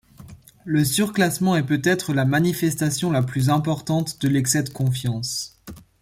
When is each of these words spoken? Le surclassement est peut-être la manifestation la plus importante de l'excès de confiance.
Le 0.65 0.83
surclassement 0.83 1.55
est 1.57 1.61
peut-être 1.63 2.15
la 2.15 2.25
manifestation 2.25 3.11
la 3.11 3.21
plus 3.21 3.51
importante 3.51 4.19
de 4.19 4.29
l'excès 4.29 4.63
de 4.63 4.69
confiance. 4.69 5.61